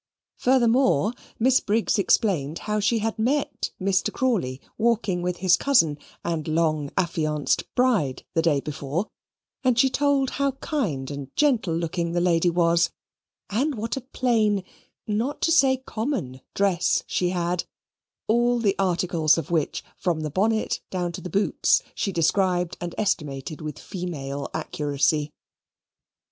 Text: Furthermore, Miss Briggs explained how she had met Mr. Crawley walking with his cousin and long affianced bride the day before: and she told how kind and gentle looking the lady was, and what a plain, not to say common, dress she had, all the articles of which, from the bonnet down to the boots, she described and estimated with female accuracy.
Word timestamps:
Furthermore, 0.39 1.13
Miss 1.37 1.59
Briggs 1.59 1.99
explained 1.99 2.57
how 2.65 2.79
she 2.79 2.97
had 2.97 3.19
met 3.19 3.69
Mr. 3.79 4.11
Crawley 4.11 4.59
walking 4.75 5.21
with 5.21 5.37
his 5.37 5.55
cousin 5.55 5.99
and 6.25 6.47
long 6.47 6.89
affianced 6.97 7.65
bride 7.75 8.23
the 8.33 8.41
day 8.41 8.61
before: 8.61 9.05
and 9.63 9.77
she 9.77 9.91
told 9.91 10.31
how 10.41 10.53
kind 10.53 11.11
and 11.11 11.29
gentle 11.35 11.75
looking 11.75 12.13
the 12.13 12.19
lady 12.19 12.49
was, 12.49 12.89
and 13.51 13.75
what 13.75 13.95
a 13.95 14.01
plain, 14.01 14.63
not 15.05 15.39
to 15.41 15.51
say 15.51 15.77
common, 15.77 16.41
dress 16.55 17.03
she 17.05 17.29
had, 17.29 17.65
all 18.27 18.57
the 18.57 18.73
articles 18.79 19.37
of 19.37 19.51
which, 19.51 19.83
from 19.99 20.21
the 20.21 20.31
bonnet 20.31 20.81
down 20.89 21.11
to 21.11 21.21
the 21.21 21.29
boots, 21.29 21.83
she 21.93 22.11
described 22.11 22.75
and 22.81 22.95
estimated 22.97 23.61
with 23.61 23.77
female 23.77 24.49
accuracy. 24.51 25.29